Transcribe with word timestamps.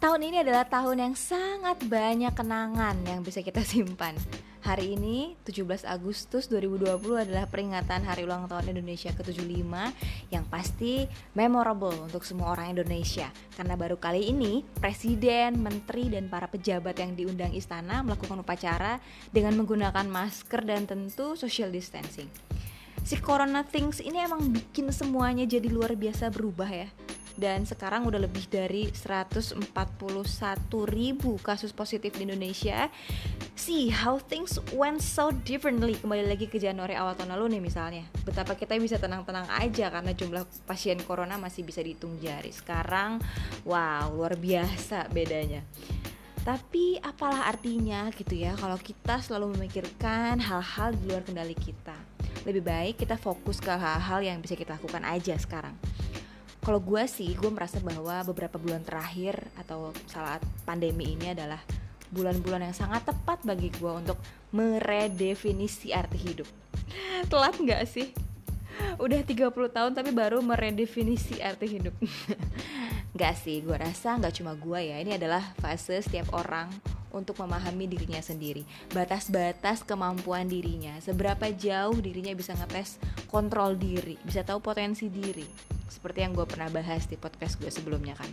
Tahun 0.00 0.16
ini 0.16 0.40
adalah 0.40 0.64
tahun 0.64 0.96
yang 0.96 1.12
sangat 1.12 1.84
banyak 1.84 2.32
kenangan 2.32 3.04
yang 3.04 3.20
bisa 3.20 3.44
kita 3.44 3.60
simpan. 3.68 4.16
Hari 4.64 4.96
ini, 4.96 5.36
17 5.44 5.84
Agustus 5.84 6.48
2020 6.48 7.28
adalah 7.28 7.44
peringatan 7.44 8.08
Hari 8.08 8.24
Ulang 8.24 8.48
Tahun 8.48 8.64
Indonesia 8.72 9.12
ke-75 9.12 9.60
yang 10.32 10.48
pasti 10.48 11.04
memorable 11.36 11.92
untuk 12.00 12.24
semua 12.24 12.56
orang 12.56 12.72
Indonesia. 12.72 13.28
Karena 13.52 13.76
baru 13.76 14.00
kali 14.00 14.32
ini, 14.32 14.64
presiden, 14.80 15.60
menteri, 15.60 16.08
dan 16.08 16.32
para 16.32 16.48
pejabat 16.48 16.96
yang 16.96 17.12
diundang 17.12 17.52
istana 17.52 18.00
melakukan 18.00 18.40
upacara 18.40 19.04
dengan 19.36 19.52
menggunakan 19.60 20.08
masker 20.08 20.64
dan 20.64 20.88
tentu 20.88 21.36
social 21.36 21.68
distancing. 21.68 22.32
Si 23.04 23.20
corona 23.20 23.68
things 23.68 24.00
ini 24.00 24.16
emang 24.24 24.48
bikin 24.48 24.88
semuanya 24.96 25.44
jadi 25.44 25.68
luar 25.68 25.92
biasa 25.92 26.32
berubah 26.32 26.72
ya 26.72 26.88
dan 27.40 27.64
sekarang 27.64 28.04
udah 28.04 28.20
lebih 28.20 28.44
dari 28.52 28.92
141 28.92 29.56
ribu 30.84 31.40
kasus 31.40 31.72
positif 31.72 32.12
di 32.12 32.28
Indonesia. 32.28 32.92
See 33.56 33.88
how 33.88 34.20
things 34.20 34.60
went 34.76 35.00
so 35.00 35.32
differently. 35.32 35.96
Kembali 35.96 36.28
lagi 36.28 36.52
ke 36.52 36.60
Januari 36.60 36.92
awal 36.92 37.16
tahun 37.16 37.32
lalu 37.32 37.56
nih 37.56 37.62
misalnya. 37.64 38.04
Betapa 38.28 38.60
kita 38.60 38.76
bisa 38.76 39.00
tenang-tenang 39.00 39.48
aja 39.56 39.88
karena 39.88 40.12
jumlah 40.12 40.44
pasien 40.68 41.00
corona 41.00 41.40
masih 41.40 41.64
bisa 41.64 41.80
dihitung 41.80 42.20
jari. 42.20 42.52
Sekarang 42.52 43.16
wow 43.64 44.12
luar 44.12 44.36
biasa 44.36 45.08
bedanya. 45.08 45.64
Tapi 46.44 47.00
apalah 47.00 47.48
artinya 47.48 48.08
gitu 48.12 48.36
ya 48.36 48.56
kalau 48.56 48.76
kita 48.80 49.20
selalu 49.20 49.56
memikirkan 49.56 50.40
hal-hal 50.40 50.92
di 50.92 51.08
luar 51.08 51.24
kendali 51.24 51.56
kita. 51.56 51.96
Lebih 52.48 52.64
baik 52.64 52.94
kita 53.04 53.20
fokus 53.20 53.60
ke 53.60 53.68
hal-hal 53.68 54.24
yang 54.24 54.40
bisa 54.40 54.56
kita 54.56 54.76
lakukan 54.80 55.04
aja 55.04 55.36
sekarang 55.36 55.76
kalau 56.60 56.80
gue 56.80 57.02
sih 57.08 57.32
gue 57.32 57.48
merasa 57.48 57.80
bahwa 57.80 58.20
beberapa 58.28 58.60
bulan 58.60 58.84
terakhir 58.84 59.40
atau 59.56 59.96
saat 60.04 60.44
pandemi 60.68 61.16
ini 61.16 61.32
adalah 61.32 61.60
bulan-bulan 62.12 62.68
yang 62.68 62.76
sangat 62.76 63.08
tepat 63.08 63.40
bagi 63.46 63.72
gue 63.72 63.92
untuk 63.92 64.18
meredefinisi 64.52 65.94
arti 65.94 66.18
hidup. 66.20 66.48
Telat 67.30 67.56
nggak 67.56 67.82
sih? 67.88 68.12
Udah 69.00 69.24
30 69.24 69.50
tahun 69.50 69.92
tapi 69.96 70.10
baru 70.12 70.44
meredefinisi 70.44 71.40
arti 71.40 71.80
hidup. 71.80 71.94
Gak 73.10 73.42
sih, 73.42 73.58
gue 73.60 73.74
rasa 73.74 74.16
gak 74.22 74.38
cuma 74.38 74.54
gue 74.54 74.80
ya. 74.80 74.96
Ini 75.02 75.18
adalah 75.18 75.42
fase 75.58 75.98
setiap 75.98 76.30
orang 76.30 76.70
untuk 77.10 77.36
memahami 77.42 77.90
dirinya 77.90 78.22
sendiri. 78.22 78.62
Batas-batas 78.94 79.82
kemampuan 79.82 80.46
dirinya. 80.46 80.94
Seberapa 81.02 81.50
jauh 81.50 81.98
dirinya 81.98 82.30
bisa 82.32 82.54
ngetes 82.54 83.02
kontrol 83.26 83.74
diri 83.74 84.14
Bisa 84.22 84.46
tahu 84.46 84.62
potensi 84.62 85.10
diri 85.10 85.44
seperti 85.90 86.22
yang 86.22 86.32
gue 86.32 86.46
pernah 86.46 86.70
bahas 86.70 87.04
di 87.10 87.18
podcast 87.18 87.58
gue 87.58 87.68
sebelumnya 87.68 88.14
kan 88.14 88.30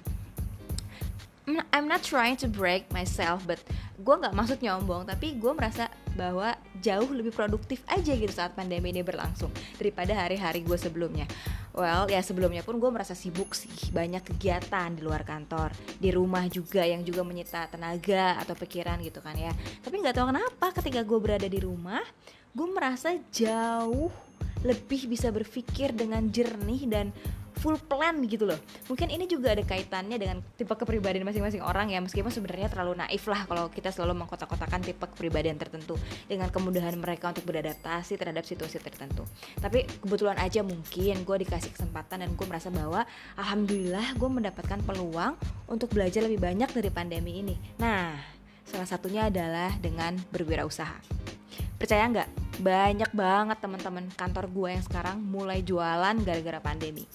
I'm 1.71 1.87
not 1.87 2.03
trying 2.03 2.35
to 2.43 2.51
break 2.51 2.91
myself, 2.91 3.47
but 3.47 3.63
gue 3.95 4.15
nggak 4.19 4.35
maksud 4.35 4.59
nyombong, 4.59 5.07
tapi 5.07 5.39
gue 5.39 5.53
merasa 5.55 5.87
bahwa 6.19 6.51
jauh 6.83 7.07
lebih 7.07 7.31
produktif 7.31 7.87
aja 7.87 8.11
gitu 8.11 8.33
saat 8.35 8.51
pandemi 8.51 8.91
ini 8.91 8.99
berlangsung 8.99 9.47
daripada 9.79 10.11
hari-hari 10.11 10.67
gue 10.67 10.75
sebelumnya. 10.75 11.23
Well, 11.71 12.11
ya 12.11 12.19
sebelumnya 12.19 12.67
pun 12.67 12.83
gue 12.83 12.91
merasa 12.91 13.15
sibuk 13.15 13.55
sih, 13.55 13.71
banyak 13.95 14.27
kegiatan 14.27 14.91
di 14.91 15.07
luar 15.07 15.23
kantor, 15.23 15.71
di 15.95 16.11
rumah 16.11 16.43
juga 16.51 16.83
yang 16.83 17.07
juga 17.07 17.23
menyita 17.23 17.71
tenaga 17.71 18.35
atau 18.43 18.51
pikiran 18.51 18.99
gitu 19.07 19.23
kan 19.23 19.39
ya. 19.39 19.55
Tapi 19.79 20.03
nggak 20.03 20.19
tahu 20.19 20.27
kenapa 20.35 20.67
ketika 20.83 20.99
gue 21.07 21.19
berada 21.23 21.47
di 21.47 21.63
rumah, 21.63 22.03
gue 22.51 22.67
merasa 22.67 23.15
jauh 23.31 24.11
lebih 24.67 25.07
bisa 25.07 25.31
berpikir 25.31 25.95
dengan 25.95 26.27
jernih 26.27 26.91
dan 26.91 27.07
full 27.57 27.77
plan 27.81 28.21
gitu 28.29 28.45
loh. 28.45 28.59
Mungkin 28.87 29.09
ini 29.09 29.25
juga 29.25 29.51
ada 29.53 29.63
kaitannya 29.65 30.17
dengan 30.21 30.37
tipe 30.55 30.69
kepribadian 30.69 31.25
masing-masing 31.25 31.65
orang 31.65 31.89
ya 31.89 31.99
meskipun 31.99 32.29
sebenarnya 32.29 32.69
terlalu 32.69 33.01
naif 33.01 33.25
lah 33.25 33.43
kalau 33.49 33.67
kita 33.73 33.89
selalu 33.89 34.23
mengkotak-kotakan 34.23 34.85
tipe 34.85 35.03
kepribadian 35.03 35.57
tertentu 35.57 35.97
dengan 36.29 36.53
kemudahan 36.53 36.93
mereka 36.95 37.33
untuk 37.33 37.49
beradaptasi 37.49 38.15
terhadap 38.15 38.45
situasi 38.45 38.77
tertentu. 38.79 39.25
Tapi 39.57 39.89
kebetulan 39.99 40.37
aja 40.37 40.61
mungkin 40.61 41.25
gue 41.25 41.37
dikasih 41.43 41.73
kesempatan 41.73 42.23
dan 42.23 42.29
gue 42.37 42.45
merasa 42.45 42.69
bahwa 42.69 43.03
alhamdulillah 43.35 44.15
gue 44.15 44.29
mendapatkan 44.29 44.79
peluang 44.85 45.33
untuk 45.65 45.91
belajar 45.91 46.23
lebih 46.23 46.39
banyak 46.39 46.69
dari 46.69 46.89
pandemi 46.93 47.41
ini. 47.41 47.55
Nah 47.81 48.13
salah 48.67 48.87
satunya 48.87 49.27
adalah 49.27 49.73
dengan 49.81 50.13
berwirausaha. 50.29 50.99
Percaya 51.77 52.09
nggak? 52.09 52.29
Banyak 52.57 53.13
banget 53.13 53.57
teman-teman 53.61 54.09
kantor 54.17 54.49
gue 54.49 54.69
yang 54.73 54.83
sekarang 54.85 55.21
mulai 55.21 55.61
jualan 55.61 56.17
gara-gara 56.25 56.57
pandemi 56.57 57.05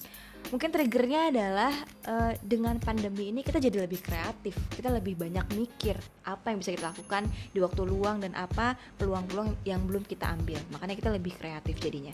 mungkin 0.49 0.69
triggernya 0.73 1.29
adalah 1.31 1.73
uh, 2.09 2.33
dengan 2.43 2.75
pandemi 2.81 3.29
ini 3.29 3.45
kita 3.45 3.61
jadi 3.61 3.85
lebih 3.85 4.03
kreatif. 4.03 4.57
Kita 4.73 4.91
lebih 4.91 5.15
banyak 5.15 5.55
mikir 5.55 5.95
apa 6.27 6.51
yang 6.51 6.59
bisa 6.59 6.75
kita 6.75 6.91
lakukan 6.91 7.29
di 7.53 7.59
waktu 7.61 7.81
luang 7.85 8.19
dan 8.19 8.33
apa 8.33 8.75
peluang-peluang 8.99 9.63
yang 9.63 9.85
belum 9.85 10.03
kita 10.03 10.27
ambil. 10.33 10.59
Makanya 10.75 10.95
kita 10.97 11.09
lebih 11.13 11.33
kreatif 11.37 11.79
jadinya. 11.79 12.11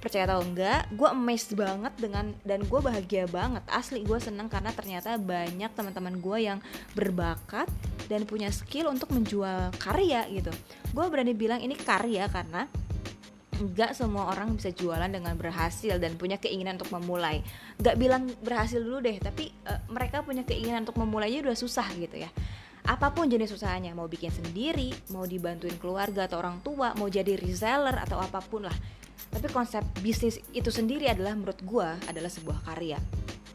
Percaya 0.00 0.28
atau 0.30 0.40
enggak 0.44 0.86
gue 0.94 1.08
amazed 1.08 1.52
banget 1.58 1.92
dengan 1.98 2.32
dan 2.46 2.62
gue 2.64 2.80
bahagia 2.80 3.26
banget. 3.26 3.66
Asli 3.66 4.06
gue 4.06 4.18
seneng 4.22 4.46
karena 4.46 4.70
ternyata 4.70 5.18
banyak 5.18 5.70
teman-teman 5.74 6.14
gue 6.22 6.38
yang 6.40 6.58
berbakat 6.94 7.66
dan 8.06 8.22
punya 8.22 8.54
skill 8.54 8.88
untuk 8.88 9.10
menjual 9.10 9.74
karya 9.82 10.24
gitu. 10.30 10.54
Gue 10.94 11.04
berani 11.10 11.34
bilang 11.34 11.58
ini 11.58 11.74
karya 11.74 12.30
karena 12.30 12.70
nggak 13.56 13.96
semua 13.96 14.28
orang 14.32 14.54
bisa 14.56 14.70
jualan 14.72 15.08
dengan 15.08 15.32
berhasil 15.34 15.96
dan 15.96 16.14
punya 16.20 16.36
keinginan 16.36 16.76
untuk 16.76 16.92
memulai. 16.96 17.40
Nggak 17.80 17.96
bilang 17.96 18.22
berhasil 18.44 18.78
dulu 18.78 19.00
deh 19.00 19.16
tapi 19.18 19.52
uh, 19.66 19.80
mereka 19.88 20.20
punya 20.20 20.44
keinginan 20.44 20.84
untuk 20.84 21.00
memulainya 21.00 21.44
udah 21.44 21.56
susah 21.56 21.88
gitu 21.96 22.20
ya. 22.20 22.30
Apa 22.86 23.10
pun 23.10 23.26
jenis 23.26 23.50
usahanya 23.50 23.90
mau 23.98 24.06
bikin 24.06 24.30
sendiri 24.30 24.94
mau 25.10 25.26
dibantuin 25.26 25.74
keluarga 25.80 26.30
atau 26.30 26.38
orang 26.38 26.62
tua 26.62 26.94
mau 26.94 27.10
jadi 27.10 27.34
reseller 27.34 27.98
atau 27.98 28.22
apa 28.22 28.38
pun 28.44 28.68
lah. 28.70 28.76
Tapi 29.32 29.50
konsep 29.50 29.82
bisnis 30.00 30.38
itu 30.54 30.70
sendiri 30.70 31.10
adalah 31.10 31.34
menurut 31.34 31.58
gue 31.66 31.88
adalah 32.06 32.30
sebuah 32.30 32.62
karya. 32.62 33.00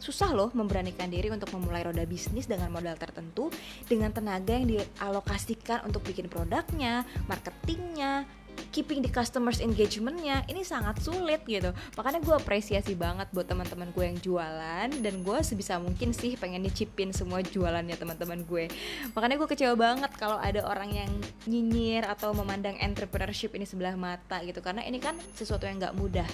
Susah 0.02 0.34
loh 0.34 0.50
memberanikan 0.58 1.14
diri 1.14 1.30
untuk 1.30 1.54
memulai 1.54 1.86
roda 1.86 2.02
bisnis 2.10 2.50
dengan 2.50 2.74
modal 2.74 2.98
tertentu 2.98 3.54
dengan 3.86 4.10
tenaga 4.10 4.58
yang 4.58 4.66
dialokasikan 4.66 5.86
untuk 5.86 6.02
bikin 6.02 6.26
produknya, 6.26 7.06
marketingnya, 7.30 8.26
keeping 8.70 9.02
the 9.02 9.10
customers 9.10 9.58
engagementnya 9.58 10.46
ini 10.46 10.62
sangat 10.62 11.02
sulit 11.02 11.42
gitu. 11.50 11.74
Makanya 11.98 12.22
gue 12.22 12.36
apresiasi 12.38 12.94
banget 12.94 13.28
buat 13.34 13.50
teman-teman 13.50 13.90
gue 13.92 14.06
yang 14.06 14.20
jualan 14.22 14.88
dan 15.02 15.14
gue 15.26 15.38
sebisa 15.42 15.82
mungkin 15.82 16.14
sih 16.14 16.38
pengen 16.38 16.62
nyicipin 16.62 17.10
semua 17.12 17.42
jualannya 17.42 17.98
teman-teman 17.98 18.46
gue 18.46 18.66
makanya 19.12 19.36
gue 19.42 19.50
kecewa 19.50 19.76
banget 19.76 20.12
kalau 20.16 20.38
ada 20.38 20.64
orang 20.66 20.94
yang 20.94 21.12
nyinyir 21.50 22.06
atau 22.06 22.32
memandang 22.32 22.78
entrepreneurship 22.78 23.52
ini 23.58 23.66
sebelah 23.66 23.98
mata 23.98 24.40
gitu. 24.46 24.62
Karena 24.62 24.86
ini 24.86 25.02
kan 25.02 25.18
sesuatu 25.34 25.66
yang 25.66 25.82
nggak 25.82 25.98
mudah. 25.98 26.28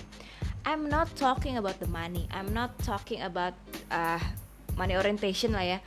I'm 0.68 0.92
not 0.92 1.08
talking 1.16 1.56
about 1.56 1.80
the 1.80 1.88
money. 1.88 2.28
I'm 2.28 2.52
not 2.52 2.76
talking 2.84 3.24
about 3.24 3.56
uh, 3.88 4.20
money 4.76 5.00
orientation 5.00 5.56
lah 5.56 5.64
ya. 5.64 5.80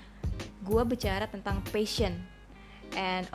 Gue 0.65 0.83
bicara 0.89 1.29
tentang 1.29 1.61
passion 1.69 2.17
and 2.97 3.29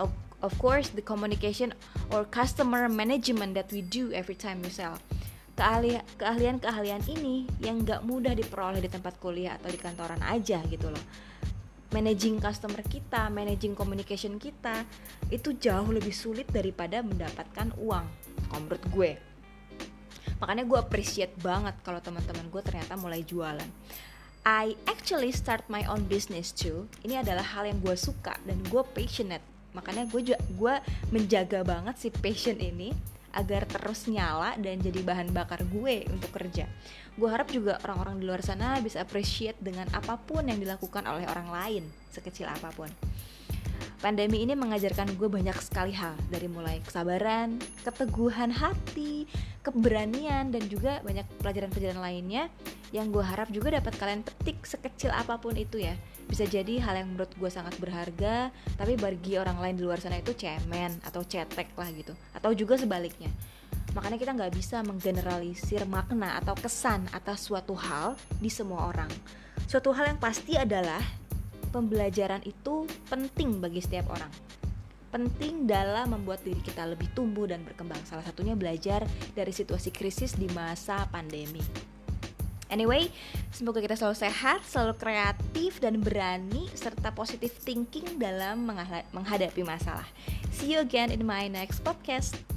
of 0.45 0.53
course 0.61 0.94
the 0.94 1.01
communication 1.01 1.73
or 2.13 2.22
customer 2.29 2.85
management 2.85 3.57
that 3.57 3.66
we 3.73 3.81
do 3.81 4.13
every 4.13 4.38
time 4.38 4.61
we 4.61 4.69
sell. 4.69 5.01
Keahlian-keahlian 5.57 7.01
ini 7.09 7.50
yang 7.57 7.81
nggak 7.81 8.06
mudah 8.06 8.38
diperoleh 8.38 8.85
di 8.85 8.91
tempat 8.91 9.17
kuliah 9.17 9.57
atau 9.57 9.73
di 9.73 9.79
kantoran 9.81 10.22
aja 10.22 10.61
gitu 10.69 10.94
loh. 10.94 11.05
Managing 11.95 12.44
customer 12.44 12.84
kita, 12.84 13.31
managing 13.31 13.72
communication 13.72 14.35
kita 14.35 14.84
itu 15.31 15.55
jauh 15.55 15.88
lebih 15.89 16.11
sulit 16.11 16.45
daripada 16.51 17.00
mendapatkan 17.00 17.72
uang 17.79 18.05
kalau 18.51 18.78
gue. 18.91 19.16
Makanya 20.44 20.67
gue 20.67 20.75
appreciate 20.75 21.31
banget 21.40 21.79
kalau 21.87 22.03
teman-teman 22.03 22.52
gue 22.52 22.59
ternyata 22.59 22.99
mulai 22.99 23.23
jualan. 23.23 23.70
I 24.43 24.75
actually 24.91 25.31
start 25.31 25.64
my 25.72 25.87
own 25.87 26.05
business 26.11 26.52
too. 26.52 26.91
Ini 27.08 27.23
adalah 27.23 27.47
hal 27.47 27.64
yang 27.66 27.79
gue 27.79 27.96
suka 27.96 28.35
dan 28.43 28.59
gue 28.67 28.84
passionate 28.91 29.41
makanya 29.75 30.07
gue 30.07 30.33
juga 30.33 30.39
gue 30.55 30.75
menjaga 31.11 31.67
banget 31.67 31.95
si 31.99 32.07
passion 32.09 32.55
ini 32.55 32.95
agar 33.35 33.67
terus 33.67 34.07
nyala 34.07 34.55
dan 34.55 34.79
jadi 34.79 35.03
bahan 35.03 35.35
bakar 35.35 35.67
gue 35.67 36.07
untuk 36.07 36.31
kerja. 36.31 36.72
Gue 37.19 37.27
harap 37.27 37.51
juga 37.51 37.75
orang-orang 37.83 38.23
di 38.23 38.25
luar 38.31 38.39
sana 38.39 38.79
bisa 38.79 39.03
appreciate 39.03 39.59
dengan 39.59 39.91
apa 39.91 40.16
pun 40.16 40.47
yang 40.47 40.55
dilakukan 40.55 41.03
oleh 41.03 41.27
orang 41.27 41.51
lain, 41.51 41.83
sekecil 42.16 42.47
apa 42.47 42.72
pun. 42.72 42.87
Pandemi 44.03 44.44
ini 44.44 44.53
mengajarkan 44.53 45.16
gue 45.16 45.30
banyak 45.32 45.56
sekali 45.64 45.96
hal. 45.96 46.14
Dari 46.28 46.52
mulai 46.52 46.84
kesabaran, 46.84 47.58
keteguhan 47.88 48.52
hati, 48.52 49.24
keberanian 49.64 50.52
dan 50.52 50.64
juga 50.68 51.00
banyak 51.02 51.24
pelajaran-pelajaran 51.40 52.02
lainnya 52.03 52.52
yang 52.94 53.09
gue 53.09 53.24
harap 53.24 53.50
juga 53.50 53.76
dapat 53.76 53.96
kalian 53.97 54.22
petik 54.22 54.64
sekecil 54.68 55.09
apa 55.16 55.40
pun 55.40 55.56
itu 55.56 55.80
ya. 55.82 55.96
Bisa 56.28 56.44
jadi 56.46 56.82
hal 56.84 57.02
yang 57.02 57.16
menurut 57.16 57.32
gue 57.34 57.50
sangat 57.50 57.76
berharga 57.80 58.52
tapi 58.78 59.00
bagi 59.00 59.40
orang 59.40 59.58
lain 59.58 59.76
di 59.80 59.84
luar 59.88 59.97
sana 60.03 60.20
itu 60.20 60.36
cemen 60.36 60.92
atau 61.02 61.24
cetek 61.24 61.74
lah 61.74 61.90
gitu. 61.96 62.14
Atau 62.36 62.52
juga 62.53 62.76
sebaliknya. 62.76 63.32
Makanya 63.96 64.20
kita 64.20 64.32
nggak 64.36 64.53
bisa 64.53 64.84
menggeneralisir 64.84 65.88
makna 65.88 66.36
atau 66.44 66.52
kesan 66.53 67.08
atas 67.16 67.47
suatu 67.47 67.74
hal 67.80 68.20
di 68.44 68.52
semua 68.52 68.92
orang. 68.92 69.09
Suatu 69.72 69.96
hal 69.96 70.14
yang 70.14 70.20
pasti 70.20 70.59
adalah 70.59 71.00
pembelajaran 71.75 72.39
itu 72.47 72.87
penting 73.11 73.59
bagi 73.59 73.83
setiap 73.83 74.16
orang. 74.16 74.31
Penting 75.11 75.67
dalam 75.67 76.16
membuat 76.16 76.39
diri 76.47 76.63
kita 76.63 76.87
lebih 76.87 77.11
tumbuh 77.11 77.43
dan 77.43 77.67
berkembang. 77.67 77.99
Salah 78.07 78.23
satunya 78.23 78.55
belajar 78.55 79.03
dari 79.35 79.51
situasi 79.51 79.91
krisis 79.91 80.39
di 80.39 80.47
masa 80.55 81.03
pandemi. 81.11 81.59
Anyway, 82.72 83.13
semoga 83.53 83.77
kita 83.83 83.93
selalu 83.93 84.17
sehat, 84.25 84.66
selalu 84.66 84.97
kreatif 84.97 85.77
dan 85.77 86.01
berani 86.01 86.66
serta 86.73 87.13
positive 87.13 87.53
thinking 87.61 88.17
dalam 88.17 88.66
menghadapi 89.13 89.61
masalah. 89.61 90.07
See 90.49 90.73
you 90.73 90.81
again 90.81 91.13
in 91.13 91.22
my 91.27 91.45
next 91.45 91.85
podcast. 91.85 92.54